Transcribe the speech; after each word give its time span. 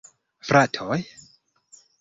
Fratoj! 0.49 0.97